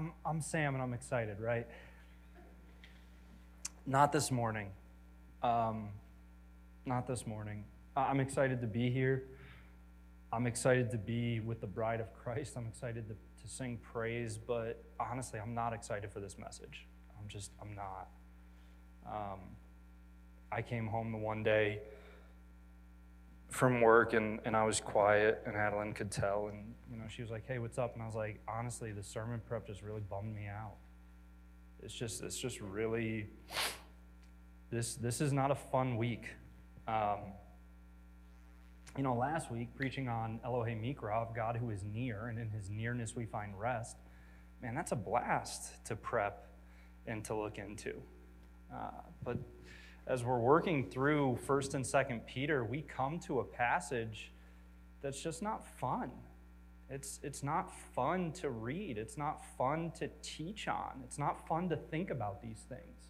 [0.00, 1.66] I'm, I'm Sam and I'm excited, right?
[3.84, 4.70] Not this morning.
[5.42, 5.90] Um,
[6.86, 7.64] not this morning.
[7.94, 9.24] I'm excited to be here.
[10.32, 12.54] I'm excited to be with the bride of Christ.
[12.56, 16.86] I'm excited to, to sing praise, but honestly, I'm not excited for this message.
[17.20, 18.08] I'm just, I'm not.
[19.06, 19.40] Um,
[20.50, 21.80] I came home the one day
[23.50, 26.48] from work and, and I was quiet, and Adeline could tell.
[26.48, 29.02] And you know, she was like, "Hey, what's up?" And I was like, "Honestly, the
[29.02, 30.76] sermon prep just really bummed me out.
[31.82, 33.28] It's just, it's just really,
[34.70, 36.28] this, this is not a fun week."
[36.86, 37.32] Um,
[38.96, 42.70] you know, last week preaching on Elohim Mikra, God who is near, and in His
[42.70, 43.96] nearness we find rest.
[44.62, 46.46] Man, that's a blast to prep
[47.06, 47.94] and to look into.
[48.72, 48.90] Uh,
[49.24, 49.38] but
[50.10, 54.32] as we're working through First and Second Peter, we come to a passage
[55.02, 56.10] that's just not fun.
[56.90, 58.98] It's, it's not fun to read.
[58.98, 61.00] It's not fun to teach on.
[61.04, 63.06] It's not fun to think about these things.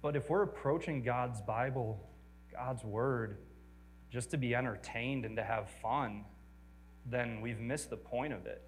[0.00, 2.00] But if we're approaching God's Bible,
[2.52, 3.38] God's Word,
[4.12, 6.24] just to be entertained and to have fun,
[7.04, 8.62] then we've missed the point of it.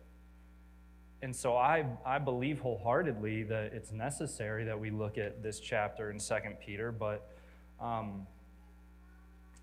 [1.23, 6.11] And so I, I believe wholeheartedly that it's necessary that we look at this chapter
[6.11, 7.29] in 2 Peter, but
[7.81, 8.27] um,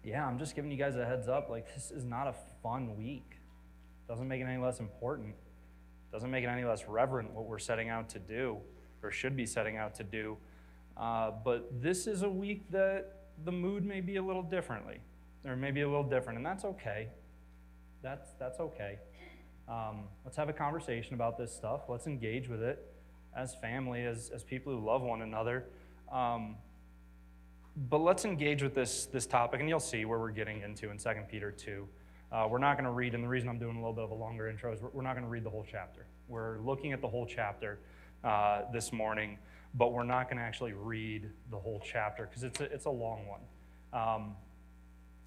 [0.03, 1.49] yeah, I'm just giving you guys a heads up.
[1.49, 3.37] Like, this is not a fun week.
[4.07, 5.35] Doesn't make it any less important.
[6.11, 8.57] Doesn't make it any less reverent what we're setting out to do,
[9.01, 10.37] or should be setting out to do.
[10.97, 13.15] Uh, but this is a week that
[13.45, 14.99] the mood may be a little differently,
[15.45, 17.07] or maybe a little different, and that's okay.
[18.01, 18.99] That's, that's okay.
[19.67, 21.81] Um, let's have a conversation about this stuff.
[21.87, 22.85] Let's engage with it
[23.35, 25.65] as family, as, as people who love one another.
[26.11, 26.57] Um,
[27.75, 30.97] but let's engage with this, this topic, and you'll see where we're getting into in
[30.97, 31.87] 2 Peter 2.
[32.31, 34.11] Uh, we're not going to read, and the reason I'm doing a little bit of
[34.11, 36.05] a longer intro is we're, we're not going to read the whole chapter.
[36.27, 37.80] We're looking at the whole chapter
[38.23, 39.37] uh, this morning,
[39.75, 42.91] but we're not going to actually read the whole chapter because it's a, it's a
[42.91, 43.41] long one.
[43.93, 44.35] Um,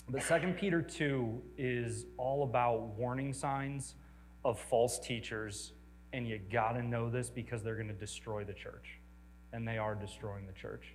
[0.08, 3.94] but 2 Peter 2 is all about warning signs
[4.46, 5.72] of false teachers,
[6.12, 9.00] and you got to know this because they're going to destroy the church.
[9.52, 10.94] And they are destroying the church.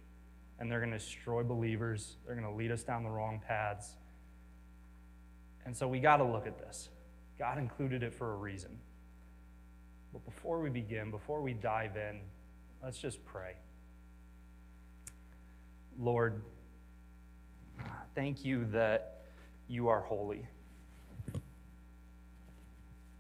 [0.57, 3.97] And they're going to destroy believers, they're going to lead us down the wrong paths.
[5.65, 6.89] And so we got to look at this.
[7.37, 8.79] God included it for a reason.
[10.13, 12.21] But before we begin, before we dive in,
[12.81, 13.55] let's just pray.
[15.99, 16.41] Lord,
[18.15, 19.23] thank you that
[19.67, 20.47] you are holy.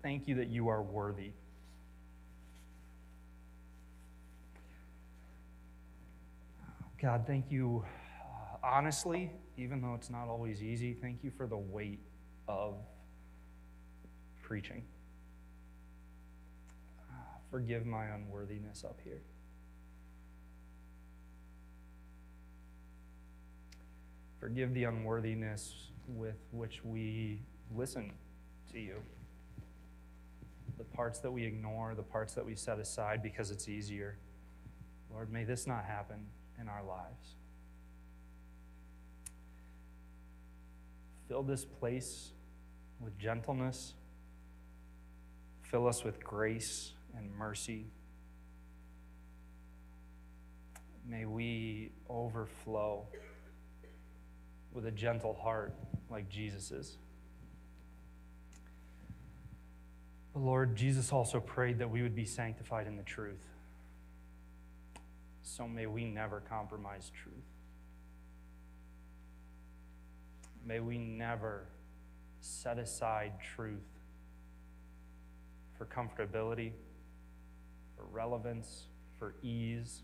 [0.01, 1.31] Thank you that you are worthy.
[6.99, 7.83] God, thank you,
[8.21, 11.99] uh, honestly, even though it's not always easy, thank you for the weight
[12.47, 12.75] of
[14.41, 14.83] preaching.
[17.09, 17.13] Uh,
[17.49, 19.21] forgive my unworthiness up here.
[24.39, 27.41] Forgive the unworthiness with which we
[27.71, 28.11] listen
[28.71, 29.01] to you
[30.81, 34.17] the parts that we ignore, the parts that we set aside because it's easier.
[35.11, 36.25] Lord, may this not happen
[36.59, 37.35] in our lives.
[41.27, 42.31] Fill this place
[42.99, 43.93] with gentleness.
[45.61, 47.85] Fill us with grace and mercy.
[51.07, 53.05] May we overflow
[54.73, 55.75] with a gentle heart
[56.09, 56.97] like Jesus's.
[60.33, 63.43] But Lord, Jesus also prayed that we would be sanctified in the truth.
[65.43, 67.35] So may we never compromise truth.
[70.65, 71.65] May we never
[72.39, 73.79] set aside truth
[75.77, 76.71] for comfortability,
[77.97, 78.85] for relevance,
[79.17, 80.03] for ease,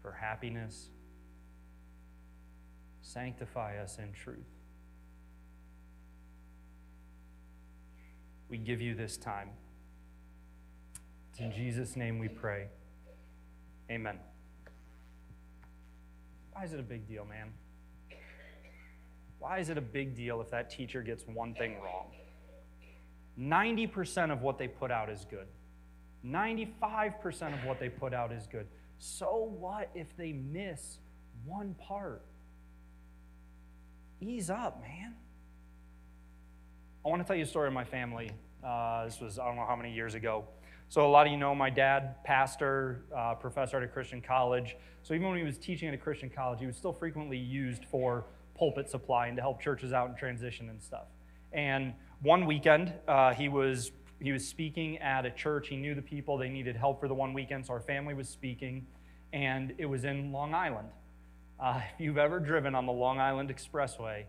[0.00, 0.88] for happiness.
[3.02, 4.38] Sanctify us in truth.
[8.52, 9.48] We give you this time.
[11.30, 12.66] It's in Jesus' name we pray.
[13.90, 14.18] Amen.
[16.52, 17.50] Why is it a big deal, man?
[19.38, 22.08] Why is it a big deal if that teacher gets one thing wrong?
[23.40, 25.46] 90% of what they put out is good.
[26.22, 28.66] 95% of what they put out is good.
[28.98, 30.98] So what if they miss
[31.46, 32.20] one part?
[34.20, 35.14] Ease up, man.
[37.04, 38.30] I want to tell you a story of my family.
[38.62, 40.44] Uh, this was, I don't know how many years ago.
[40.88, 44.76] So, a lot of you know my dad, pastor, uh, professor at a Christian college.
[45.02, 47.86] So, even when he was teaching at a Christian college, he was still frequently used
[47.86, 51.06] for pulpit supply and to help churches out in transition and stuff.
[51.52, 53.90] And one weekend, uh, he was
[54.20, 55.66] he was speaking at a church.
[55.66, 58.28] He knew the people, they needed help for the one weekend, so our family was
[58.28, 58.86] speaking,
[59.32, 60.88] and it was in Long Island.
[61.58, 64.26] Uh, if you've ever driven on the Long Island Expressway,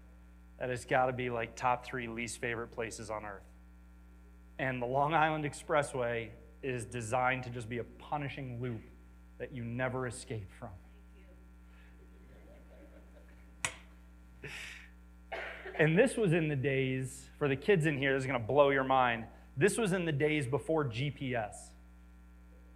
[0.64, 3.44] that has got to be like top three least favorite places on earth.
[4.60, 6.30] And the Long Island Expressway
[6.62, 8.80] is designed to just be a punishing loop
[9.40, 10.70] that you never escape from.
[15.78, 18.48] And this was in the days, for the kids in here, this is going to
[18.48, 19.26] blow your mind.
[19.58, 21.56] This was in the days before GPS.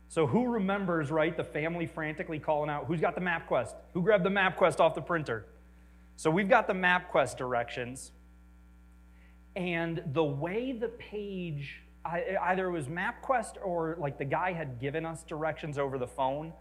[0.09, 3.75] So, who remembers, right, the family frantically calling out, who's got the MapQuest?
[3.93, 5.45] Who grabbed the MapQuest off the printer?
[6.17, 8.11] So, we've got the MapQuest directions.
[9.55, 15.05] And the way the page, either it was MapQuest or like the guy had given
[15.05, 16.53] us directions over the phone,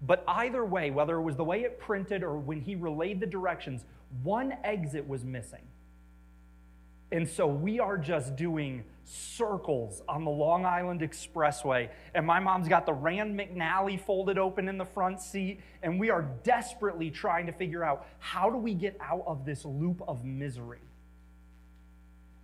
[0.00, 3.26] but either way, whether it was the way it printed or when he relayed the
[3.26, 3.84] directions,
[4.22, 5.62] one exit was missing.
[7.12, 11.90] And so we are just doing circles on the Long Island Expressway.
[12.14, 15.60] And my mom's got the Rand McNally folded open in the front seat.
[15.82, 19.66] And we are desperately trying to figure out how do we get out of this
[19.66, 20.80] loop of misery.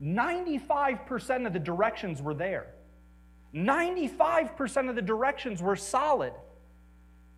[0.02, 2.74] 95% of the directions were there.
[3.54, 6.34] 95% of the directions were solid.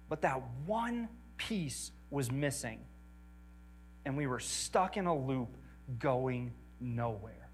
[0.08, 2.80] But that one piece was missing.
[4.04, 5.56] And we were stuck in a loop
[6.00, 7.48] going nowhere.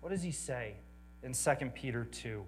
[0.00, 0.74] What does he say
[1.22, 2.44] in 2 Peter 2?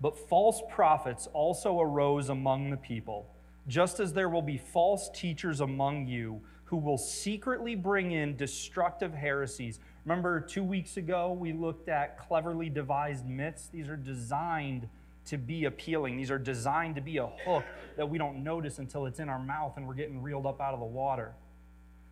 [0.00, 3.34] But false prophets also arose among the people,
[3.66, 9.14] just as there will be false teachers among you who will secretly bring in destructive
[9.14, 9.78] heresies.
[10.04, 13.68] Remember, two weeks ago, we looked at cleverly devised myths.
[13.72, 14.88] These are designed
[15.26, 17.64] to be appealing, these are designed to be a hook
[17.96, 20.72] that we don't notice until it's in our mouth and we're getting reeled up out
[20.72, 21.34] of the water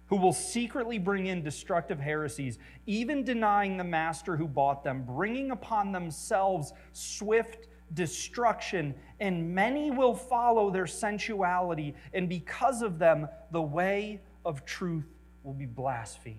[0.06, 5.50] who will secretly bring in destructive heresies, even denying the master who bought them, bringing
[5.50, 13.62] upon themselves swift destruction, and many will follow their sensuality, and because of them, the
[13.62, 15.06] way of truth
[15.42, 16.38] will be blasphemed.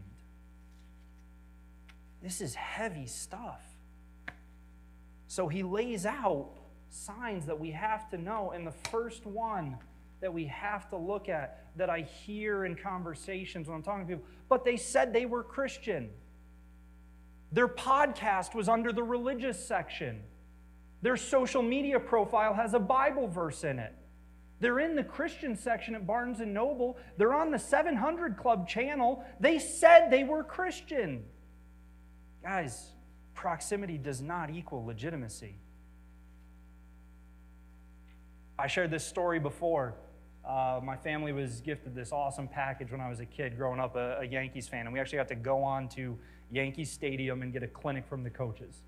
[2.21, 3.61] This is heavy stuff.
[5.27, 6.49] So he lays out
[6.89, 9.77] signs that we have to know, and the first one
[10.25, 14.15] that we have to look at that I hear in conversations when I'm talking to
[14.15, 16.09] people, but they said they were Christian.
[17.51, 20.23] Their podcast was under the religious section.
[21.03, 23.93] Their social media profile has a Bible verse in it.
[24.59, 26.97] They're in the Christian section at Barnes and Noble.
[27.17, 29.23] They're on the 700 Club channel.
[29.39, 31.23] They said they were Christian.
[32.41, 32.93] Guys,
[33.35, 35.59] proximity does not equal legitimacy.
[38.57, 39.93] I shared this story before.
[40.47, 43.95] Uh, my family was gifted this awesome package when I was a kid growing up,
[43.95, 46.17] a, a, Yankees fan, and we actually got to go on to
[46.51, 48.83] Yankee Stadium and get a clinic from the coaches.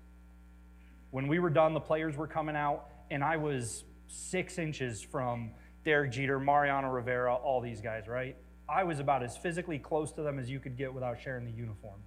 [1.10, 5.50] When we were done, the players were coming out, and I was six inches from
[5.84, 8.36] Derek Jeter, Mariano Rivera, all these guys, right?
[8.68, 11.50] I was about as physically close to them as you could get without sharing the
[11.50, 12.00] uniform.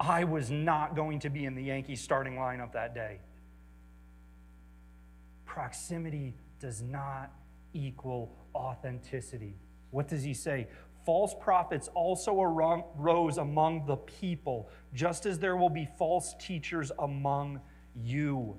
[0.00, 3.20] I was not going to be in the Yankees starting lineup that day.
[5.44, 7.30] Proximity does not
[7.74, 9.56] equal authenticity.
[9.90, 10.68] What does he say?
[11.04, 17.60] False prophets also arose among the people, just as there will be false teachers among
[17.94, 18.56] you.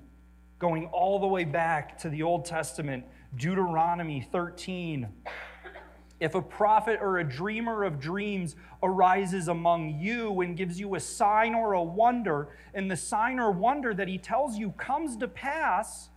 [0.60, 3.04] Going all the way back to the Old Testament,
[3.34, 5.08] Deuteronomy 13.
[6.18, 11.00] If a prophet or a dreamer of dreams arises among you and gives you a
[11.00, 15.28] sign or a wonder, and the sign or wonder that he tells you comes to
[15.28, 16.08] pass,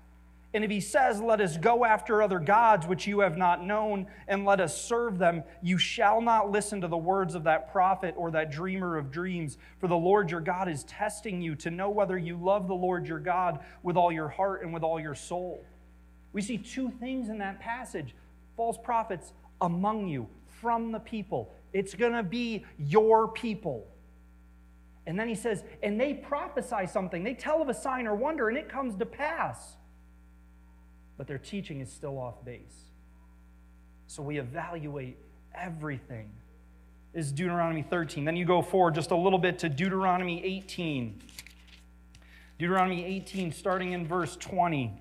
[0.53, 4.08] and if he says, Let us go after other gods which you have not known,
[4.27, 8.15] and let us serve them, you shall not listen to the words of that prophet
[8.18, 9.58] or that dreamer of dreams.
[9.79, 13.08] For the Lord your God is testing you to know whether you love the Lord
[13.08, 15.63] your God with all your heart and with all your soul.
[16.34, 18.15] We see two things in that passage
[18.58, 21.53] false prophets among you, from the people.
[21.74, 23.88] It's going to be your people.
[25.06, 28.50] And then he says, and they prophesy something, they tell of a sign or wonder,
[28.50, 29.77] and it comes to pass
[31.20, 32.86] but their teaching is still off base.
[34.08, 35.18] So we evaluate
[35.54, 36.32] everything.
[37.14, 38.24] This is Deuteronomy 13.
[38.24, 41.22] Then you go forward just a little bit to Deuteronomy 18.
[42.58, 44.98] Deuteronomy 18, starting in verse 20.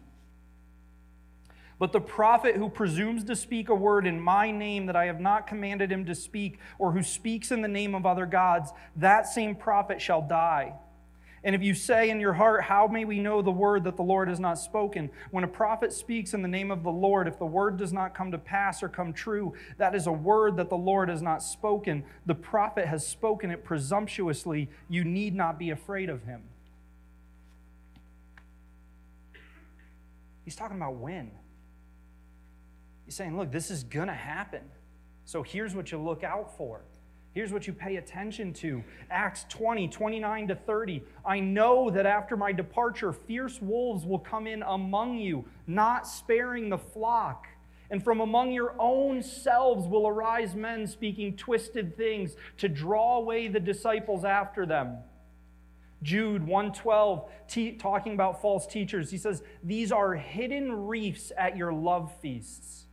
[1.79, 5.21] But the prophet who presumes to speak a word in my name that I have
[5.21, 9.29] not commanded him to speak, or who speaks in the name of other gods, that
[9.29, 10.75] same prophet shall die.
[11.45, 14.03] And if you say in your heart, How may we know the word that the
[14.03, 15.11] Lord has not spoken?
[15.31, 18.15] When a prophet speaks in the name of the Lord, if the word does not
[18.15, 21.43] come to pass or come true, that is a word that the Lord has not
[21.43, 22.05] spoken.
[22.27, 24.69] The prophet has spoken it presumptuously.
[24.89, 26.43] You need not be afraid of him.
[30.45, 31.31] He's talking about when.
[33.05, 34.63] He's saying, Look, this is going to happen.
[35.25, 36.83] So here's what you look out for.
[37.39, 41.05] Here's what you pay attention to Acts 20, 29 to 30.
[41.25, 46.69] I know that after my departure, fierce wolves will come in among you, not sparing
[46.69, 47.47] the flock.
[47.93, 53.47] And from among your own selves will arise men speaking twisted things to draw away
[53.47, 54.97] the disciples after them.
[56.03, 59.13] Jude 112 t- talking about false teachers.
[59.13, 62.88] He says, "These are hidden reefs at your love feasts."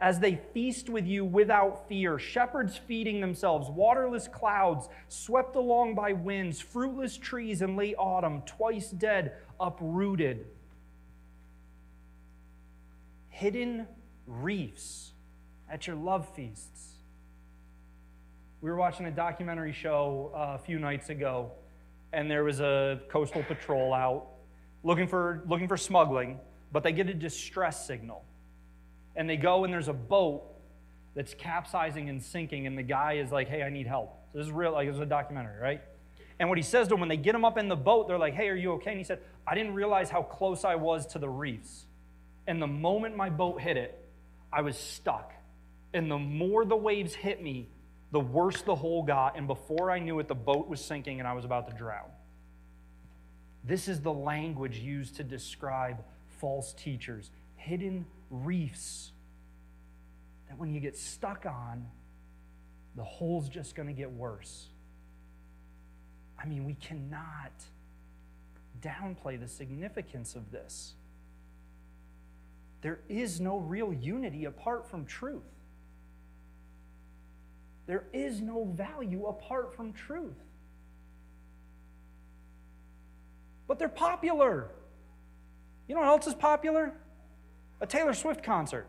[0.00, 6.12] As they feast with you without fear, shepherds feeding themselves, waterless clouds swept along by
[6.12, 10.46] winds, fruitless trees in late autumn, twice dead, uprooted.
[13.28, 13.86] Hidden
[14.26, 15.12] reefs
[15.70, 16.94] at your love feasts.
[18.62, 21.52] We were watching a documentary show uh, a few nights ago,
[22.12, 24.28] and there was a coastal patrol out
[24.82, 26.40] looking for, looking for smuggling,
[26.72, 28.24] but they get a distress signal
[29.20, 30.44] and they go and there's a boat
[31.14, 34.16] that's capsizing and sinking, and the guy is like, hey, I need help.
[34.32, 35.82] So this is real, like, this is a documentary, right?
[36.38, 38.16] And what he says to them when they get him up in the boat, they're
[38.16, 38.92] like, hey, are you okay?
[38.92, 41.84] And he said, I didn't realize how close I was to the reefs.
[42.46, 44.02] And the moment my boat hit it,
[44.50, 45.34] I was stuck.
[45.92, 47.68] And the more the waves hit me,
[48.12, 49.36] the worse the hole got.
[49.36, 52.08] And before I knew it, the boat was sinking and I was about to drown.
[53.64, 55.98] This is the language used to describe
[56.38, 59.10] false teachers hidden reefs
[60.48, 61.86] that when you get stuck on,
[62.96, 64.66] the hole's just going to get worse.
[66.42, 67.52] I mean, we cannot
[68.80, 70.94] downplay the significance of this.
[72.82, 75.42] There is no real unity apart from truth.
[77.86, 80.38] There is no value apart from truth.
[83.66, 84.68] But they're popular.
[85.88, 86.94] You know what else is popular?
[87.80, 88.86] A Taylor Swift concert.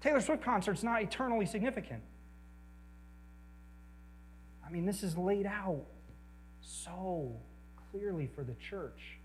[0.00, 2.02] Taylor Swift concert's not eternally significant.
[4.66, 5.84] I mean, this is laid out
[6.60, 7.34] so
[7.90, 9.18] clearly for the church.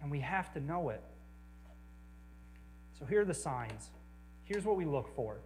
[0.00, 1.02] And we have to know it.
[2.98, 3.90] So here are the signs.
[4.44, 5.38] Here's what we look for.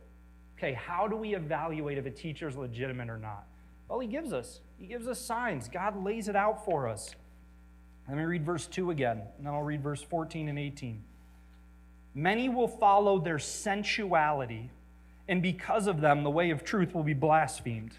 [0.57, 3.47] Okay, how do we evaluate if a teacher is legitimate or not?
[3.89, 4.61] Well, he gives us.
[4.79, 5.69] He gives us signs.
[5.69, 7.15] God lays it out for us.
[8.09, 11.03] Let me read verse 2 again, and then I'll read verse 14 and 18.
[12.19, 14.71] Many will follow their sensuality,
[15.29, 17.93] and because of them, the way of truth will be blasphemed.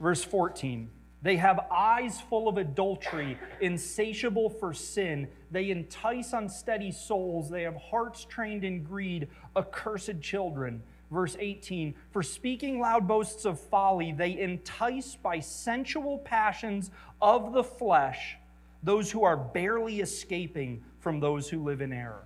[0.00, 0.88] Verse 14
[1.20, 5.28] They have eyes full of adultery, insatiable for sin.
[5.50, 7.50] They entice unsteady souls.
[7.50, 10.82] They have hearts trained in greed, accursed children.
[11.10, 17.64] Verse 18 For speaking loud boasts of folly, they entice by sensual passions of the
[17.64, 18.38] flesh
[18.82, 22.24] those who are barely escaping from those who live in error.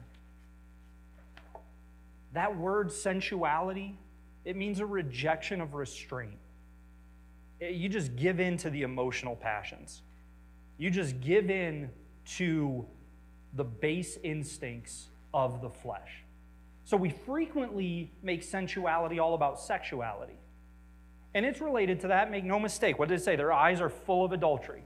[2.38, 3.99] That word sensuality,
[4.45, 6.38] it means a rejection of restraint.
[7.61, 10.02] You just give in to the emotional passions.
[10.76, 11.90] You just give in
[12.37, 12.87] to
[13.54, 16.23] the base instincts of the flesh.
[16.85, 20.38] So we frequently make sensuality all about sexuality.
[21.35, 23.00] And it's related to that, make no mistake.
[23.00, 23.35] What did it say?
[23.35, 24.85] Their eyes are full of adultery.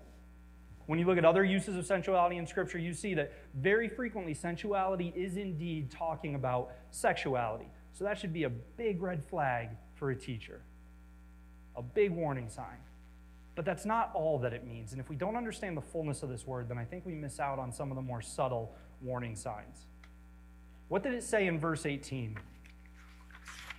[0.86, 4.34] When you look at other uses of sensuality in Scripture, you see that very frequently
[4.34, 7.68] sensuality is indeed talking about sexuality.
[7.92, 10.62] So that should be a big red flag for a teacher,
[11.76, 12.78] a big warning sign.
[13.54, 14.92] But that's not all that it means.
[14.92, 17.38] And if we don't understand the fullness of this word, then I think we miss
[17.38, 19.86] out on some of the more subtle warning signs.
[20.88, 22.38] What did it say in verse 18?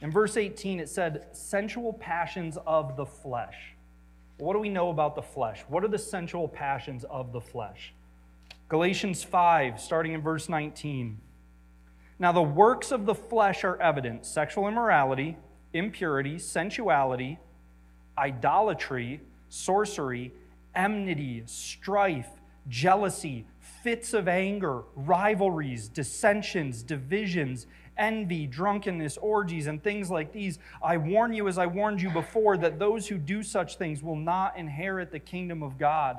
[0.01, 3.72] In verse 18, it said, sensual passions of the flesh.
[4.37, 5.63] What do we know about the flesh?
[5.67, 7.93] What are the sensual passions of the flesh?
[8.67, 11.19] Galatians 5, starting in verse 19.
[12.19, 15.37] Now, the works of the flesh are evident sexual immorality,
[15.73, 17.39] impurity, sensuality,
[18.17, 20.31] idolatry, sorcery,
[20.75, 22.29] enmity, strife,
[22.67, 23.45] jealousy,
[23.83, 30.59] fits of anger, rivalries, dissensions, divisions envy, drunkenness, orgies, and things like these.
[30.81, 34.15] I warn you, as I warned you before, that those who do such things will
[34.15, 36.17] not inherit the kingdom of God.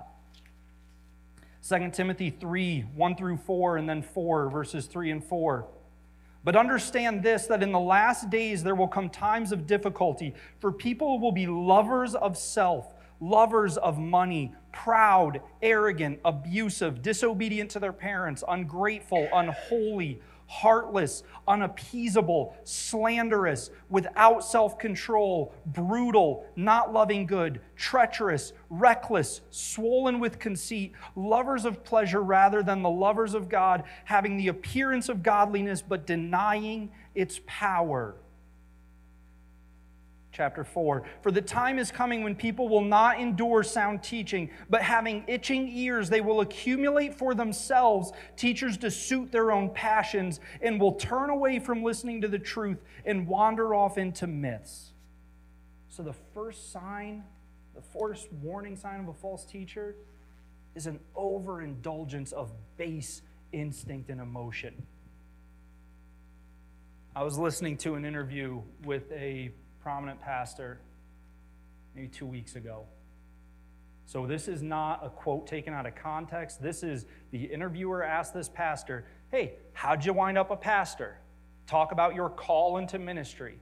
[1.69, 5.67] 2 Timothy 3 1 through 4, and then 4, verses 3 and 4.
[6.45, 10.71] But understand this that in the last days there will come times of difficulty, for
[10.71, 12.94] people will be lovers of self
[13.25, 23.71] lovers of money, proud, arrogant, abusive, disobedient to their parents, ungrateful, unholy, heartless, unappeasable, slanderous,
[23.89, 32.23] without self control, brutal, not loving good, treacherous, reckless, swollen with conceit, lovers of pleasure
[32.23, 38.17] rather than the lovers of God, having the appearance of godliness but denying its power
[40.35, 41.05] chapter 4.
[41.23, 45.69] For the time is coming when people will not endure sound teaching, but having itching
[45.69, 51.31] ears, they will accumulate for themselves teachers to suit their own passions and will turn
[51.31, 54.93] away from listening to the truth and wander off into myths.
[55.89, 57.23] So, the first sign,
[57.75, 59.95] the first warning sign of a false teacher
[60.75, 63.23] is an overindulgence of base
[63.53, 64.87] instinct and emotion.
[67.15, 69.53] I was listening to an interview with a
[69.85, 70.81] prominent pastor
[71.95, 72.87] maybe two weeks ago.
[74.07, 76.63] So, this is not a quote taken out of context.
[76.63, 81.19] This is the interviewer asked this pastor, Hey, how'd you wind up a pastor?
[81.67, 83.59] Talk about your call into ministry.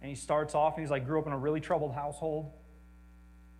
[0.00, 2.50] And he starts off and he's like, Grew up in a really troubled household,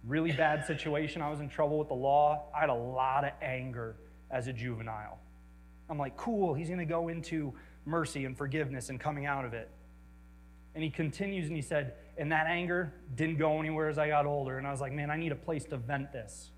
[0.04, 1.20] really bad situation.
[1.20, 2.44] I was in trouble with the law.
[2.56, 3.96] I had a lot of anger
[4.30, 5.18] as a juvenile.
[5.90, 7.52] I'm like, Cool, he's going to go into
[7.84, 9.70] mercy and forgiveness and coming out of it.
[10.74, 14.26] And he continues and he said, and that anger didn't go anywhere as I got
[14.26, 14.58] older.
[14.58, 16.50] And I was like, man, I need a place to vent this.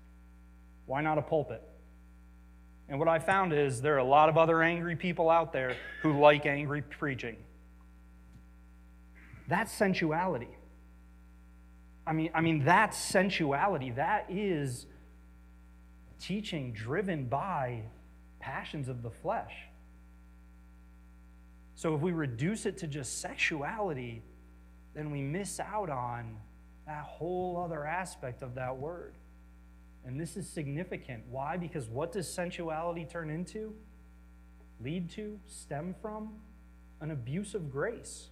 [0.85, 1.61] Why not a pulpit?
[2.89, 5.77] And what I found is there are a lot of other angry people out there
[6.01, 7.37] who like angry preaching.
[9.47, 10.49] That's sensuality.
[12.05, 13.91] I mean, I mean, that's sensuality.
[13.91, 14.87] That is
[16.19, 17.83] teaching driven by
[18.39, 19.53] passions of the flesh.
[21.81, 24.21] So if we reduce it to just sexuality,
[24.93, 26.37] then we miss out on
[26.85, 29.15] that whole other aspect of that word.
[30.05, 31.23] And this is significant.
[31.27, 31.57] Why?
[31.57, 33.73] Because what does sensuality turn into?
[34.79, 35.39] Lead to?
[35.47, 36.33] Stem from?
[36.99, 38.29] An abuse of grace.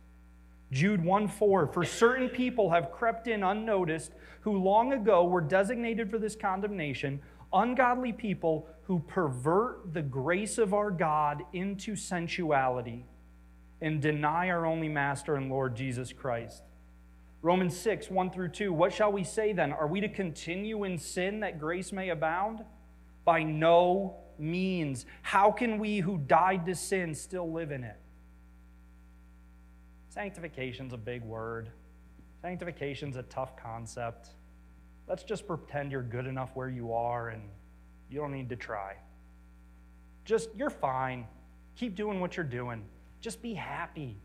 [0.71, 6.12] Jude 1 4 For certain people have crept in unnoticed, who long ago were designated
[6.12, 7.19] for this condemnation,
[7.52, 13.06] ungodly people who pervert the grace of our God into sensuality
[13.82, 16.63] and deny our only Master and Lord Jesus Christ.
[17.42, 18.74] Romans 6, 1 through 2.
[18.74, 19.72] What shall we say then?
[19.72, 22.65] Are we to continue in sin that grace may abound?
[23.24, 25.06] By no means.
[25.22, 27.98] How can we who died to sin still live in it?
[30.10, 31.70] Sanctification's a big word.
[32.42, 34.30] Sanctification's a tough concept.
[35.08, 37.44] Let's just pretend you're good enough where you are and
[38.10, 38.96] you don't need to try.
[40.26, 41.26] Just, you're fine.
[41.78, 42.84] Keep doing what you're doing.
[43.21, 44.17] Just be happy.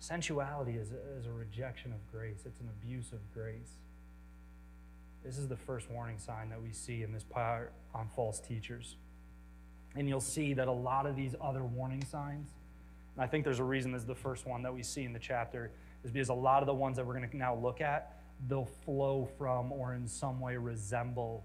[0.00, 3.72] Sensuality is a, is a rejection of grace, it's an abuse of grace.
[5.24, 8.96] This is the first warning sign that we see in this part on false teachers.
[9.96, 12.48] And you'll see that a lot of these other warning signs,
[13.16, 15.12] and I think there's a reason this is the first one that we see in
[15.12, 15.72] the chapter,
[16.04, 18.70] is because a lot of the ones that we're going to now look at, they'll
[18.84, 21.44] flow from or in some way resemble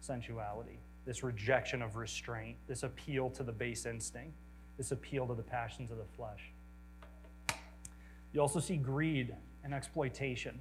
[0.00, 4.36] sensuality this rejection of restraint, this appeal to the base instinct,
[4.76, 6.52] this appeal to the passions of the flesh.
[8.32, 9.34] You also see greed
[9.64, 10.60] and exploitation.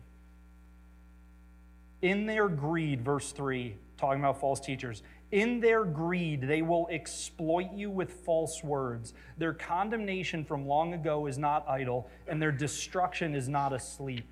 [2.01, 7.71] In their greed, verse 3, talking about false teachers, in their greed, they will exploit
[7.73, 9.13] you with false words.
[9.37, 14.25] Their condemnation from long ago is not idle, and their destruction is not asleep.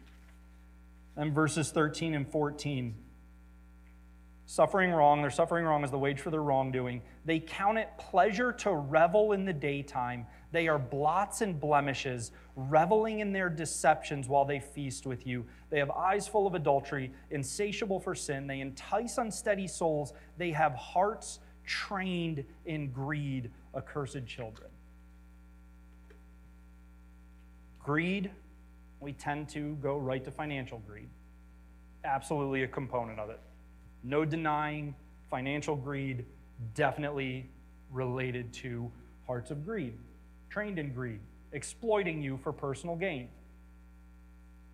[1.15, 2.95] And verses 13 and 14
[4.49, 5.21] suffering wrong.
[5.21, 7.03] They're suffering wrong as the wage for their wrongdoing.
[7.23, 10.25] They count it pleasure to revel in the daytime.
[10.51, 15.45] They are blots and blemishes, reveling in their deceptions while they feast with you.
[15.69, 18.47] They have eyes full of adultery, insatiable for sin.
[18.47, 20.13] They entice unsteady souls.
[20.39, 24.71] They have hearts trained in greed, accursed children.
[27.83, 28.31] Greed,
[28.99, 31.09] we tend to go right to financial greed.
[32.03, 33.39] Absolutely a component of it.
[34.03, 34.95] No denying
[35.29, 36.25] financial greed,
[36.73, 37.49] definitely
[37.91, 38.91] related to
[39.27, 39.93] hearts of greed,
[40.49, 41.19] trained in greed,
[41.51, 43.29] exploiting you for personal gain.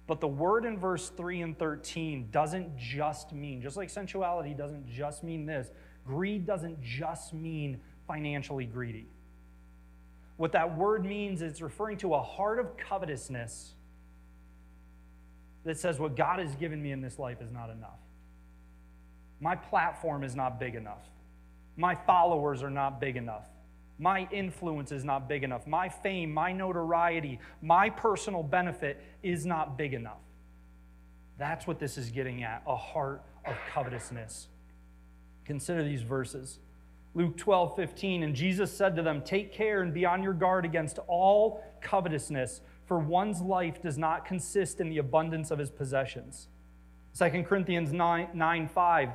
[0.08, 4.88] But the word in verse 3 and 13 doesn't just mean, just like sensuality doesn't
[4.88, 5.72] just mean this,
[6.06, 9.08] greed doesn't just mean financially greedy.
[10.38, 13.74] What that word means is it's referring to a heart of covetousness
[15.64, 18.00] that says, What God has given me in this life is not enough.
[19.40, 21.04] My platform is not big enough.
[21.78, 23.48] My followers are not big enough.
[23.98, 25.68] My influence is not big enough.
[25.68, 30.22] My fame, my notoriety, my personal benefit is not big enough.
[31.38, 34.48] That's what this is getting at a heart of covetousness.
[35.46, 36.60] Consider these verses.
[37.14, 40.66] Luke 12, 15, and Jesus said to them, Take care and be on your guard
[40.66, 46.50] against all covetousness, for one's life does not consist in the abundance of his possessions.
[47.18, 49.10] 2 Corinthians 9, 9 5,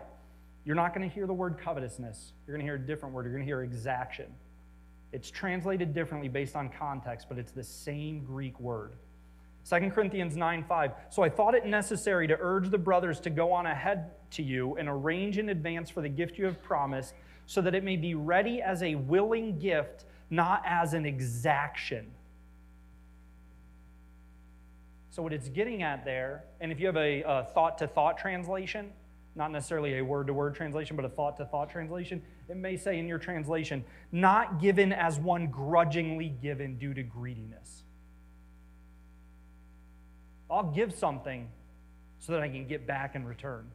[0.64, 2.32] you're not going to hear the word covetousness.
[2.46, 3.26] You're going to hear a different word.
[3.26, 4.26] You're going to hear exaction.
[5.12, 8.92] It's translated differently based on context, but it's the same Greek word.
[9.68, 10.92] 2 Corinthians 9 5.
[11.10, 14.76] So I thought it necessary to urge the brothers to go on ahead to you
[14.76, 17.12] and arrange in advance for the gift you have promised,
[17.44, 22.06] so that it may be ready as a willing gift, not as an exaction.
[25.10, 28.92] So, what it's getting at there, and if you have a thought to thought translation,
[29.34, 32.76] not necessarily a word to word translation, but a thought to thought translation, it may
[32.76, 37.82] say in your translation, not given as one grudgingly given due to greediness.
[40.50, 41.48] I'll give something
[42.18, 43.70] so that I can get back in return.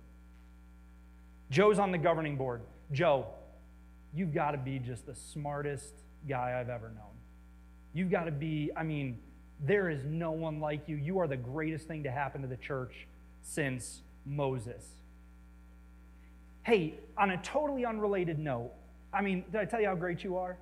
[1.49, 2.61] Joe's on the governing board.
[2.91, 3.27] Joe,
[4.13, 5.93] you've got to be just the smartest
[6.27, 7.15] guy I've ever known.
[7.93, 9.19] You've got to be, I mean,
[9.63, 10.95] there is no one like you.
[10.95, 13.07] You are the greatest thing to happen to the church
[13.41, 14.83] since Moses.
[16.63, 18.71] Hey, on a totally unrelated note,
[19.13, 20.57] I mean, did I tell you how great you are?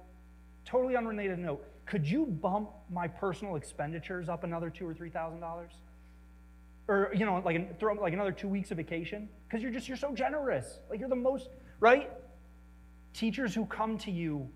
[0.65, 1.65] Totally unrelated note.
[1.85, 5.71] Could you bump my personal expenditures up another two or three thousand dollars?
[6.87, 9.27] Or you know, like throw like another two weeks of vacation?
[9.47, 10.79] Because you're just you're so generous.
[10.89, 12.09] Like you're the most right.
[13.13, 14.49] Teachers who come to you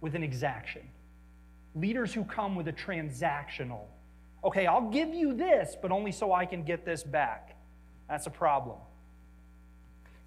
[0.00, 0.82] with an exaction
[1.74, 3.84] leaders who come with a transactional.
[4.42, 7.56] Okay, I'll give you this, but only so I can get this back.
[8.08, 8.78] That's a problem.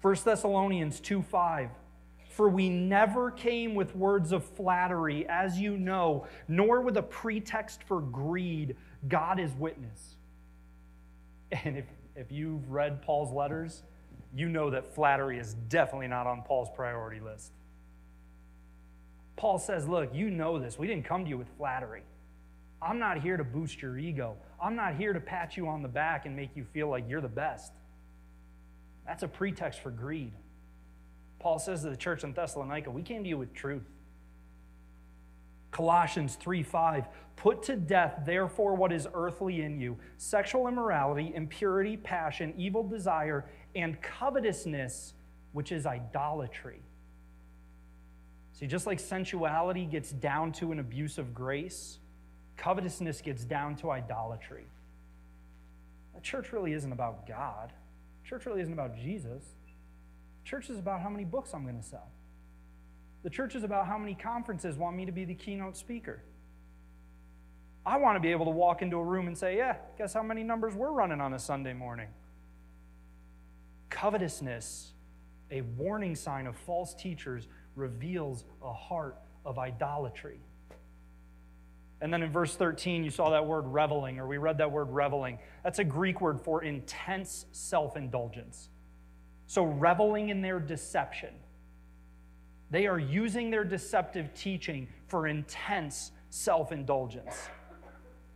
[0.02, 1.70] 1 Thessalonians 2 5.
[2.30, 7.84] For we never came with words of flattery, as you know, nor with a pretext
[7.84, 8.76] for greed.
[9.06, 10.16] God is witness.
[11.52, 11.84] And if,
[12.16, 13.84] if you've read Paul's letters,
[14.34, 17.52] you know that flattery is definitely not on Paul's priority list.
[19.44, 20.78] Paul says, Look, you know this.
[20.78, 22.02] We didn't come to you with flattery.
[22.80, 24.38] I'm not here to boost your ego.
[24.58, 27.20] I'm not here to pat you on the back and make you feel like you're
[27.20, 27.74] the best.
[29.06, 30.32] That's a pretext for greed.
[31.40, 33.84] Paul says to the church in Thessalonica, We came to you with truth.
[35.72, 37.04] Colossians 3 5,
[37.36, 43.44] put to death, therefore, what is earthly in you sexual immorality, impurity, passion, evil desire,
[43.74, 45.12] and covetousness,
[45.52, 46.80] which is idolatry.
[48.54, 51.98] See, just like sensuality gets down to an abuse of grace,
[52.56, 54.66] covetousness gets down to idolatry.
[56.14, 57.72] The church really isn't about God.
[58.24, 59.42] Church really isn't about Jesus.
[60.44, 62.08] Church is about how many books I'm going to sell.
[63.24, 66.22] The church is about how many conferences want me to be the keynote speaker.
[67.84, 70.22] I want to be able to walk into a room and say, yeah, guess how
[70.22, 72.08] many numbers we're running on a Sunday morning?
[73.90, 74.92] Covetousness,
[75.50, 80.40] a warning sign of false teachers reveals a heart of idolatry.
[82.00, 84.90] And then in verse 13, you saw that word reveling, or we read that word
[84.90, 85.38] reveling.
[85.62, 88.68] That's a Greek word for intense self indulgence.
[89.46, 91.34] So, reveling in their deception.
[92.70, 97.48] They are using their deceptive teaching for intense self indulgence.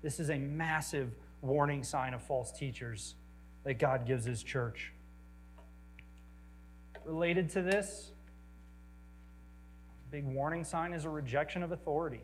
[0.03, 1.11] This is a massive
[1.43, 3.17] warning sign of false teachers
[3.65, 4.93] that God gives his church.
[7.05, 8.13] Related to this,
[10.11, 12.23] big warning sign is a rejection of authority,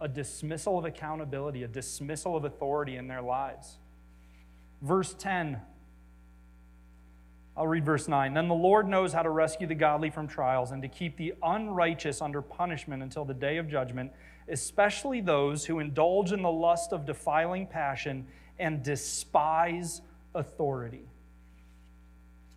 [0.00, 3.78] a dismissal of accountability, a dismissal of authority in their lives.
[4.80, 5.60] Verse 10,
[7.56, 8.34] I'll read verse 9.
[8.34, 11.34] Then the Lord knows how to rescue the godly from trials and to keep the
[11.42, 14.12] unrighteous under punishment until the day of judgment,
[14.48, 18.28] especially those who indulge in the lust of defiling passion
[18.60, 20.00] and despise
[20.36, 21.08] authority.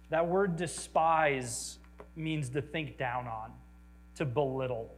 [0.10, 1.80] That word despise
[2.16, 3.54] means to think down on
[4.22, 4.94] to belittle,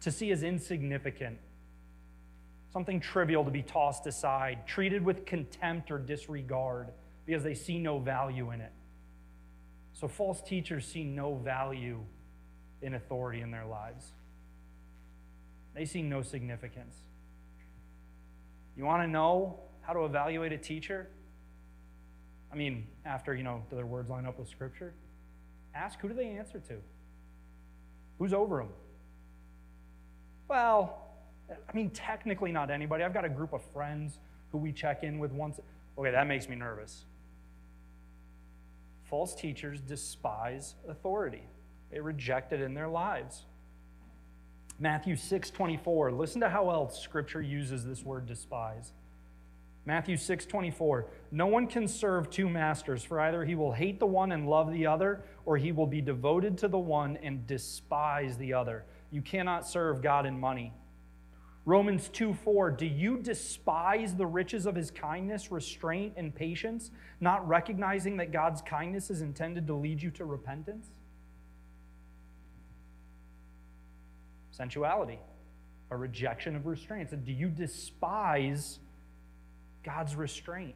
[0.00, 1.36] to see as insignificant,
[2.72, 6.88] something trivial to be tossed aside, treated with contempt or disregard
[7.26, 8.72] because they see no value in it.
[9.92, 12.00] So, false teachers see no value
[12.80, 14.12] in authority in their lives,
[15.74, 16.96] they see no significance.
[18.74, 21.08] You want to know how to evaluate a teacher?
[22.50, 24.94] I mean, after, you know, do their words line up with Scripture?
[25.74, 26.76] Ask who do they answer to?
[28.18, 28.68] Who's over them?
[30.48, 31.06] Well,
[31.50, 33.04] I mean, technically not anybody.
[33.04, 34.18] I've got a group of friends
[34.52, 35.60] who we check in with once.
[35.98, 37.04] Okay, that makes me nervous.
[39.04, 41.42] False teachers despise authority,
[41.90, 43.44] they reject it in their lives.
[44.78, 46.12] Matthew 6 24.
[46.12, 48.92] Listen to how else Scripture uses this word despise.
[49.86, 51.06] Matthew 6 24.
[51.30, 54.72] No one can serve two masters, for either he will hate the one and love
[54.72, 58.84] the other, or he will be devoted to the one and despise the other.
[59.12, 60.72] You cannot serve God and money.
[61.64, 62.72] Romans 2 4.
[62.72, 68.62] Do you despise the riches of his kindness, restraint, and patience, not recognizing that God's
[68.62, 70.88] kindness is intended to lead you to repentance?
[74.50, 75.18] Sensuality,
[75.90, 77.12] a rejection of restraints.
[77.12, 78.80] Do you despise
[79.86, 80.74] God's restraint?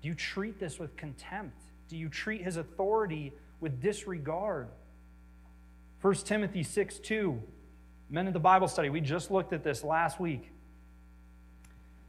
[0.00, 1.60] Do you treat this with contempt?
[1.88, 4.68] Do you treat his authority with disregard?
[6.00, 7.42] 1 Timothy 6 2.
[8.08, 10.52] Men of the Bible study, we just looked at this last week.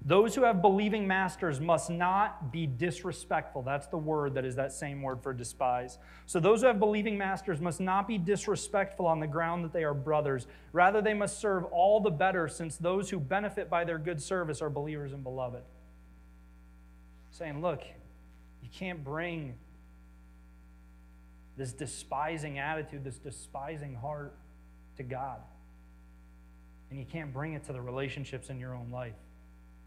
[0.05, 3.61] Those who have believing masters must not be disrespectful.
[3.61, 5.97] That's the word that is that same word for despise.
[6.25, 9.85] So, those who have believing masters must not be disrespectful on the ground that they
[9.85, 10.45] are brothers.
[10.73, 14.61] Rather, they must serve all the better, since those who benefit by their good service
[14.61, 15.63] are believers and beloved.
[17.31, 17.83] Saying, look,
[18.61, 19.55] you can't bring
[21.55, 24.35] this despising attitude, this despising heart
[24.97, 25.39] to God.
[26.89, 29.15] And you can't bring it to the relationships in your own life.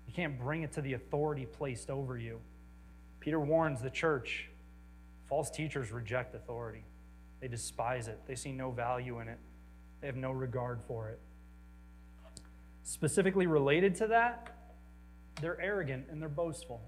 [0.07, 2.41] You can't bring it to the authority placed over you.
[3.21, 4.49] Peter warns the church
[5.25, 6.85] false teachers reject authority,
[7.41, 9.39] they despise it, they see no value in it,
[10.01, 11.19] they have no regard for it.
[12.85, 14.55] Specifically related to that,
[15.41, 16.81] they're arrogant and they're boastful.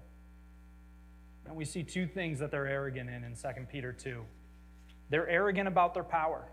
[1.45, 4.23] And we see two things that they're arrogant in in 2 Peter 2.
[5.09, 6.47] They're arrogant about their power.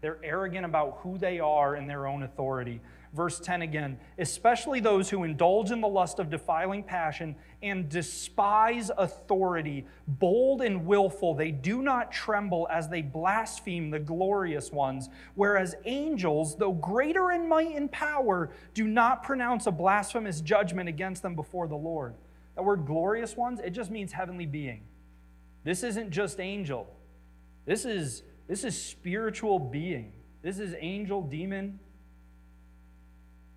[0.00, 2.80] They're arrogant about who they are in their own authority.
[3.12, 8.90] Verse 10 again, especially those who indulge in the lust of defiling passion and despise
[8.98, 15.76] authority, bold and willful, they do not tremble as they blaspheme the glorious ones, whereas
[15.84, 21.34] angels, though greater in might and power, do not pronounce a blasphemous judgment against them
[21.34, 22.14] before the Lord.
[22.54, 24.82] That word glorious ones, it just means heavenly being.
[25.64, 26.88] This isn't just angel.
[27.64, 30.12] This is this is spiritual being.
[30.42, 31.80] This is angel, demon,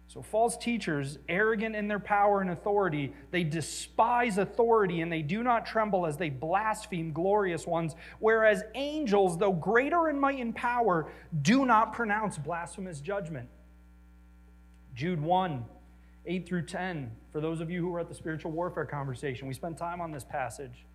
[0.09, 5.43] so, false teachers, arrogant in their power and authority, they despise authority and they do
[5.43, 11.11] not tremble as they blaspheme glorious ones, whereas angels, though greater in might and power,
[11.43, 13.47] do not pronounce blasphemous judgment.
[14.95, 15.63] Jude 1,
[16.25, 19.53] 8 through 10, for those of you who were at the spiritual warfare conversation, we
[19.53, 20.85] spent time on this passage.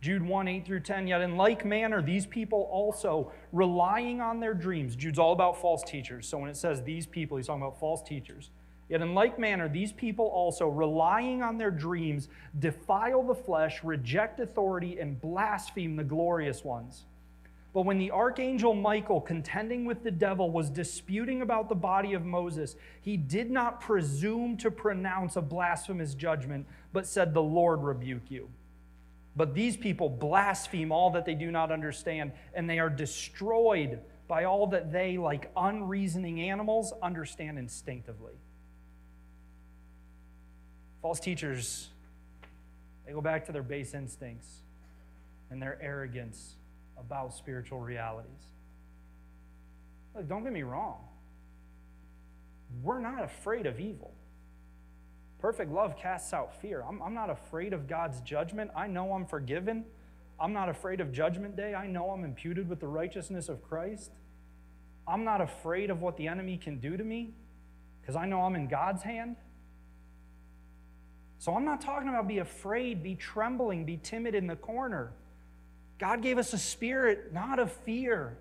[0.00, 1.06] Jude 1 8 through 10.
[1.08, 5.82] Yet in like manner, these people also, relying on their dreams, Jude's all about false
[5.82, 6.28] teachers.
[6.28, 8.50] So when it says these people, he's talking about false teachers.
[8.88, 14.40] Yet in like manner, these people also, relying on their dreams, defile the flesh, reject
[14.40, 17.04] authority, and blaspheme the glorious ones.
[17.74, 22.24] But when the archangel Michael, contending with the devil, was disputing about the body of
[22.24, 28.30] Moses, he did not presume to pronounce a blasphemous judgment, but said, The Lord rebuke
[28.30, 28.48] you.
[29.38, 34.44] But these people blaspheme all that they do not understand, and they are destroyed by
[34.44, 38.32] all that they, like unreasoning animals, understand instinctively.
[41.00, 41.90] False teachers,
[43.06, 44.48] they go back to their base instincts
[45.52, 46.56] and their arrogance
[46.98, 48.48] about spiritual realities.
[50.16, 50.98] Look, don't get me wrong.
[52.82, 54.12] We're not afraid of evil.
[55.38, 56.82] Perfect love casts out fear.
[56.86, 58.70] I'm, I'm not afraid of God's judgment.
[58.74, 59.84] I know I'm forgiven.
[60.40, 61.74] I'm not afraid of judgment day.
[61.74, 64.10] I know I'm imputed with the righteousness of Christ.
[65.06, 67.34] I'm not afraid of what the enemy can do to me
[68.00, 69.36] because I know I'm in God's hand.
[71.38, 75.12] So I'm not talking about be afraid, be trembling, be timid in the corner.
[75.98, 78.36] God gave us a spirit not of fear,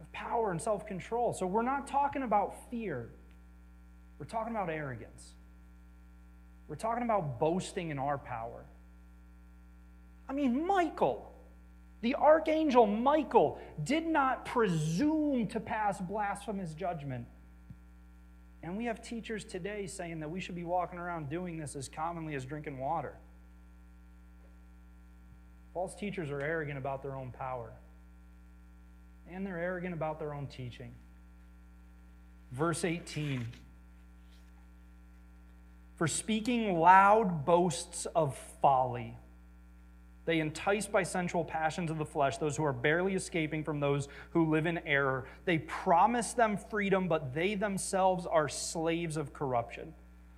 [0.00, 1.32] of power and self control.
[1.32, 3.10] So we're not talking about fear,
[4.18, 5.34] we're talking about arrogance.
[6.70, 8.64] We're talking about boasting in our power.
[10.28, 11.34] I mean, Michael,
[12.00, 17.26] the archangel Michael, did not presume to pass blasphemous judgment.
[18.62, 21.88] And we have teachers today saying that we should be walking around doing this as
[21.88, 23.16] commonly as drinking water.
[25.74, 27.72] False teachers are arrogant about their own power,
[29.28, 30.94] and they're arrogant about their own teaching.
[32.52, 33.44] Verse 18
[36.00, 39.18] for speaking loud boasts of folly.
[40.24, 44.08] They entice by sensual passions of the flesh those who are barely escaping from those
[44.30, 45.26] who live in error.
[45.44, 49.92] They promise them freedom, but they themselves are slaves of corruption.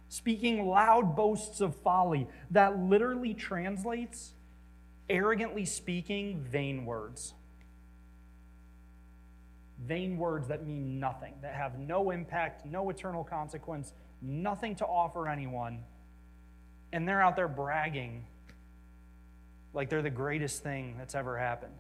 [0.09, 2.27] Speaking loud boasts of folly.
[2.51, 4.33] That literally translates
[5.09, 7.35] arrogantly speaking vain words.
[9.79, 15.29] Vain words that mean nothing, that have no impact, no eternal consequence, nothing to offer
[15.29, 15.81] anyone,
[16.93, 18.25] and they're out there bragging
[19.75, 21.75] like they're the greatest thing that's ever happened.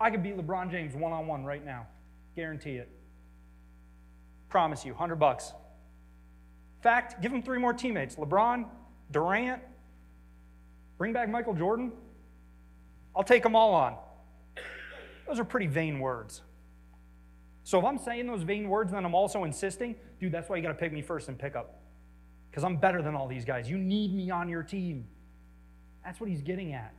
[0.00, 1.86] I could beat LeBron James one on one right now.
[2.36, 2.88] Guarantee it.
[4.48, 5.52] Promise you, 100 bucks.
[6.82, 8.66] Fact, give him three more teammates LeBron,
[9.10, 9.62] Durant,
[10.98, 11.92] bring back Michael Jordan.
[13.16, 13.96] I'll take them all on.
[15.26, 16.42] Those are pretty vain words.
[17.64, 20.62] So if I'm saying those vain words, then I'm also insisting, dude, that's why you
[20.62, 21.80] got to pick me first and pick up.
[22.50, 23.68] Because I'm better than all these guys.
[23.68, 25.06] You need me on your team.
[26.04, 26.94] That's what he's getting at.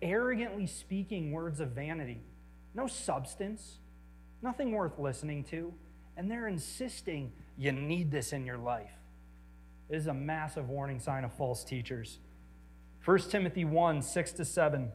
[0.00, 2.22] Arrogantly speaking words of vanity,
[2.74, 3.78] no substance,
[4.40, 5.74] nothing worth listening to.
[6.16, 8.90] And they're insisting you need this in your life.
[9.90, 12.18] This is a massive warning sign of false teachers.
[13.04, 14.90] 1 Timothy 1 6 to 7.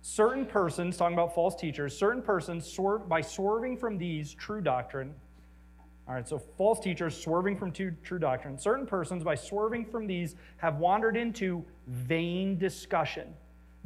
[0.00, 5.14] Certain persons, talking about false teachers, certain persons, swerve, by swerving from these true doctrine,
[6.08, 10.06] all right, so false teachers swerving from true, true doctrine, certain persons, by swerving from
[10.06, 13.34] these, have wandered into vain discussion,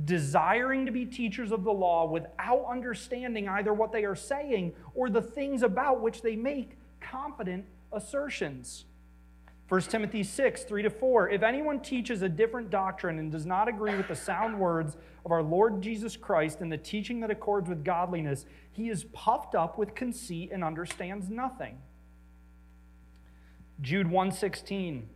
[0.04, 5.10] desiring to be teachers of the law without understanding either what they are saying or
[5.10, 8.84] the things about which they make confident assertions.
[9.72, 11.30] 1 Timothy 6, 3 to 4.
[11.30, 15.32] If anyone teaches a different doctrine and does not agree with the sound words of
[15.32, 19.78] our Lord Jesus Christ and the teaching that accords with godliness, he is puffed up
[19.78, 21.78] with conceit and understands nothing.
[23.80, 25.08] Jude 116.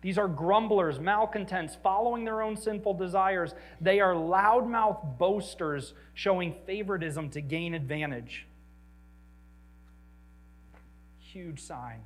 [0.00, 3.56] These are grumblers, malcontents, following their own sinful desires.
[3.80, 8.46] They are loudmouth boasters, showing favoritism to gain advantage.
[11.18, 12.02] Huge sign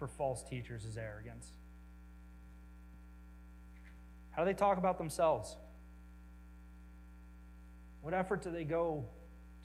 [0.00, 1.52] for false teachers is arrogance.
[4.30, 5.56] How do they talk about themselves?
[8.00, 9.04] What effort do they go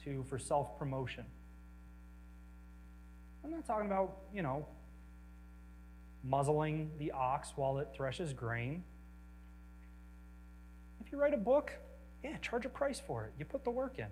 [0.04, 1.24] to for self promotion?
[3.42, 4.66] I'm not talking about, you know,
[6.22, 8.84] muzzling the ox while it threshes grain.
[11.00, 11.72] If you write a book,
[12.22, 13.32] yeah, charge a price for it.
[13.38, 14.08] You put the work in.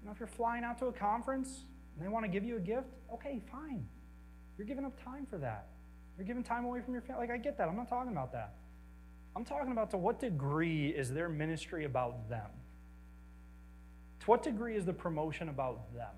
[0.00, 1.64] You know, if you're flying out to a conference
[1.96, 3.86] and they want to give you a gift, okay, fine.
[4.56, 5.66] You're giving up time for that.
[6.16, 7.26] You're giving time away from your family.
[7.26, 7.68] Like, I get that.
[7.68, 8.54] I'm not talking about that.
[9.36, 12.50] I'm talking about to what degree is their ministry about them?
[14.20, 16.14] To what degree is the promotion about them?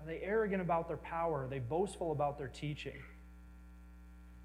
[0.00, 1.44] Are they arrogant about their power?
[1.44, 3.00] Are they boastful about their teaching?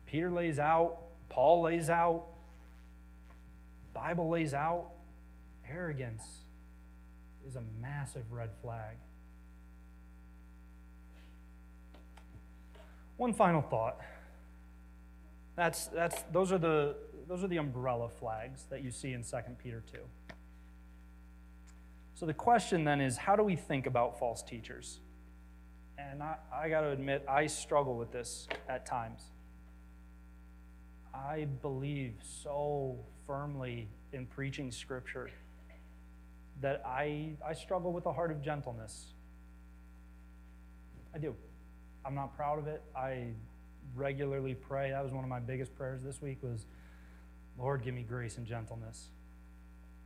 [0.06, 0.98] Peter lays out,
[1.30, 2.26] Paul lays out,
[3.94, 4.92] Bible lays out.
[5.70, 6.24] Arrogance
[7.48, 8.96] is a massive red flag.
[13.18, 14.00] One final thought.
[15.56, 16.96] That's, that's, those, are the,
[17.28, 19.98] those are the umbrella flags that you see in 2 Peter 2.
[22.14, 25.00] So the question then is how do we think about false teachers?
[25.98, 29.24] And I, I got to admit, I struggle with this at times.
[31.14, 35.32] I believe so firmly in preaching Scripture
[36.62, 39.14] that I, I struggle with a heart of gentleness.
[41.14, 41.36] I do.
[42.06, 42.82] I'm not proud of it.
[42.96, 43.28] I
[43.96, 44.92] regularly pray.
[44.92, 46.66] That was one of my biggest prayers this week was,
[47.58, 49.10] Lord, give me grace and gentleness.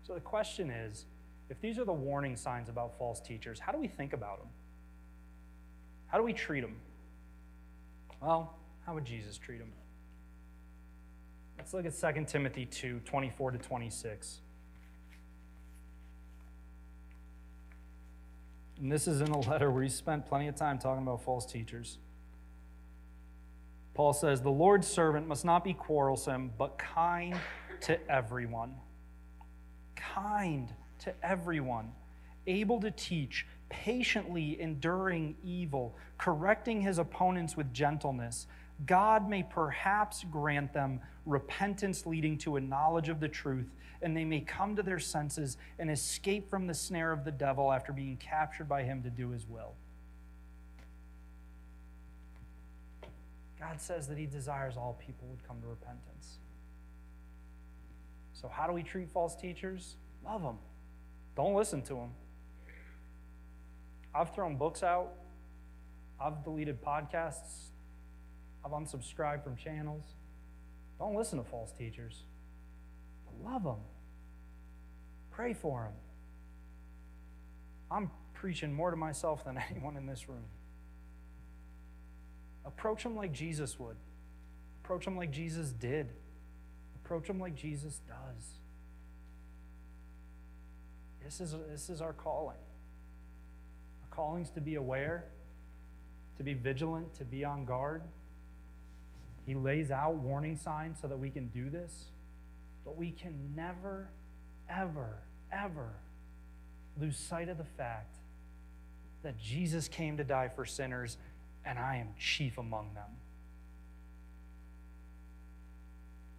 [0.04, 1.06] So the question is,
[1.50, 4.48] if these are the warning signs about false teachers, how do we think about them?
[6.08, 6.76] How do we treat them?
[8.22, 9.72] Well, how would Jesus treat them?
[11.58, 14.40] Let's look at 2 Timothy 2 24 to 26.
[18.82, 21.46] And this is in a letter where he spent plenty of time talking about false
[21.46, 22.00] teachers.
[23.94, 27.38] Paul says, The Lord's servant must not be quarrelsome, but kind
[27.82, 28.76] to everyone.
[29.96, 31.92] Kind to everyone,
[32.48, 38.48] able to teach, patiently enduring evil, correcting his opponents with gentleness.
[38.86, 43.70] God may perhaps grant them repentance leading to a knowledge of the truth
[44.02, 47.72] and they may come to their senses and escape from the snare of the devil
[47.72, 49.74] after being captured by him to do his will.
[53.60, 56.40] God says that he desires all people would come to repentance.
[58.34, 59.98] So, how do we treat false teachers?
[60.26, 60.58] Love them.
[61.36, 62.10] Don't listen to them.
[64.16, 65.14] I've thrown books out,
[66.20, 67.70] I've deleted podcasts,
[68.64, 70.04] I've unsubscribed from channels.
[71.00, 72.24] Don't listen to false teachers.
[73.44, 73.80] Love them.
[75.32, 75.94] Pray for them.
[77.90, 80.46] I'm preaching more to myself than anyone in this room.
[82.66, 83.96] Approach them like Jesus would.
[84.84, 86.10] Approach them like Jesus did.
[87.04, 88.60] Approach them like Jesus does.
[91.24, 92.58] This is, this is our calling.
[94.04, 95.26] Our calling is to be aware
[96.42, 98.02] to be vigilant, to be on guard.
[99.46, 102.06] He lays out warning signs so that we can do this.
[102.86, 104.10] But we can never,
[104.70, 105.18] ever,
[105.52, 105.90] ever
[107.00, 108.18] lose sight of the fact
[109.24, 111.18] that Jesus came to die for sinners,
[111.66, 113.10] and I am chief among them.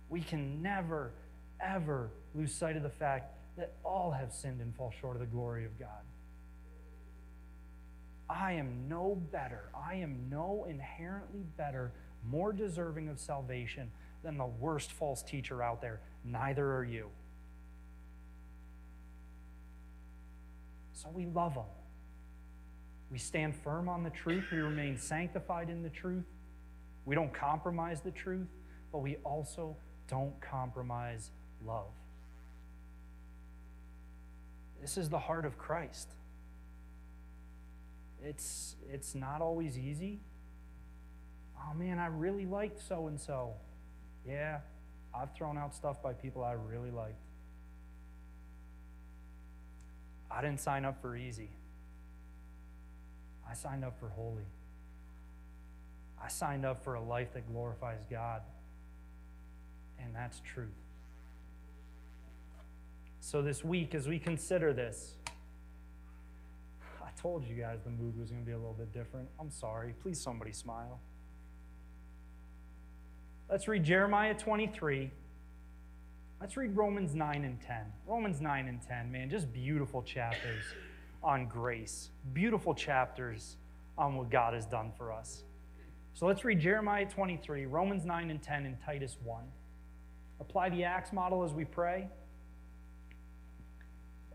[0.08, 1.12] We can never,
[1.60, 5.26] ever lose sight of the fact that all have sinned and fall short of the
[5.26, 5.88] glory of God.
[8.28, 9.70] I am no better.
[9.74, 11.92] I am no inherently better,
[12.28, 13.90] more deserving of salvation
[14.22, 16.00] than the worst false teacher out there.
[16.24, 17.08] Neither are you.
[20.92, 21.64] So we love them.
[23.10, 24.44] We stand firm on the truth.
[24.52, 26.24] We remain sanctified in the truth.
[27.04, 28.46] We don't compromise the truth,
[28.92, 29.76] but we also
[30.08, 31.30] don't compromise
[31.66, 31.90] love.
[34.80, 36.08] This is the heart of Christ.
[38.24, 40.20] It's, it's not always easy.
[41.62, 43.52] Oh man, I really liked so and so.
[44.26, 44.58] Yeah,
[45.14, 47.20] I've thrown out stuff by people I really liked.
[50.30, 51.50] I didn't sign up for easy.
[53.48, 54.46] I signed up for holy.
[56.22, 58.42] I signed up for a life that glorifies God.
[60.02, 60.68] And that's truth.
[63.20, 65.14] So, this week, as we consider this,
[67.00, 69.28] I told you guys the mood was going to be a little bit different.
[69.38, 69.94] I'm sorry.
[70.02, 70.98] Please, somebody smile.
[73.52, 75.10] Let's read Jeremiah 23.
[76.40, 77.76] Let's read Romans 9 and 10.
[78.06, 80.64] Romans 9 and 10, man, just beautiful chapters
[81.22, 83.58] on grace, beautiful chapters
[83.98, 85.42] on what God has done for us.
[86.14, 89.44] So let's read Jeremiah 23, Romans 9 and 10, and Titus 1.
[90.40, 92.08] Apply the Acts model as we pray.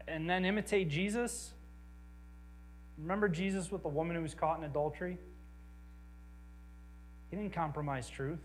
[0.08, 1.54] And then imitate Jesus.
[3.00, 5.18] Remember Jesus with the woman who was caught in adultery?
[7.32, 8.42] He didn't compromise truth.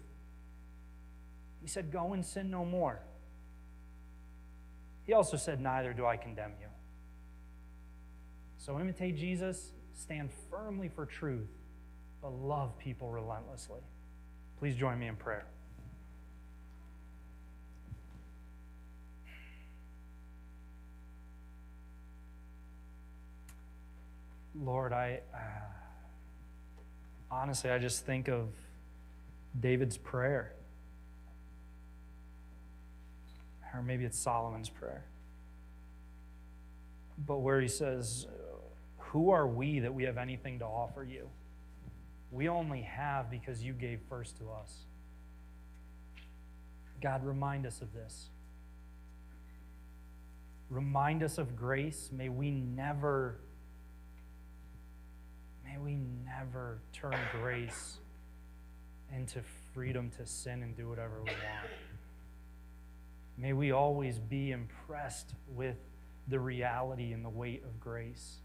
[1.63, 3.01] He said, Go and sin no more.
[5.05, 6.67] He also said, Neither do I condemn you.
[8.59, 11.49] So imitate Jesus, stand firmly for truth,
[12.21, 13.81] but love people relentlessly.
[14.59, 15.47] Please join me in prayer.
[24.55, 25.39] Lord, I uh,
[27.31, 28.49] honestly, I just think of
[29.59, 30.53] David's prayer.
[33.75, 35.05] Or maybe it's Solomon's prayer.
[37.27, 38.27] But where he says,
[38.99, 41.29] Who are we that we have anything to offer you?
[42.31, 44.85] We only have because you gave first to us.
[47.01, 48.29] God, remind us of this.
[50.71, 52.11] Remind us of grace.
[52.13, 53.39] May we never
[55.65, 57.99] May we never turn grace
[59.15, 59.41] into
[59.73, 61.71] freedom to sin and do whatever we want.
[63.37, 65.77] May we always be impressed with
[66.29, 68.37] the reality and the weight of grace.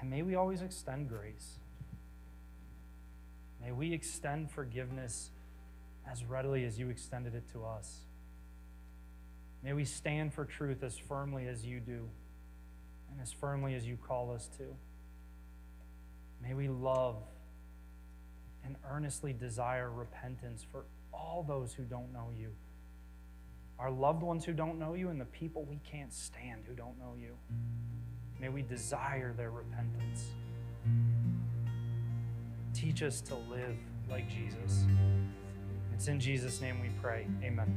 [0.00, 1.58] And may we always extend grace.
[3.60, 5.30] May we extend forgiveness
[6.10, 8.00] as readily as you extended it to us.
[9.62, 12.08] May we stand for truth as firmly as you do
[13.10, 14.64] and as firmly as you call us to.
[16.40, 17.16] May we love
[18.64, 20.84] and earnestly desire repentance for
[21.18, 22.50] all those who don't know you,
[23.78, 26.98] our loved ones who don't know you, and the people we can't stand who don't
[26.98, 27.36] know you.
[28.40, 30.30] May we desire their repentance.
[32.72, 33.76] Teach us to live
[34.08, 34.84] like Jesus.
[35.92, 37.26] It's in Jesus' name we pray.
[37.42, 37.76] Amen.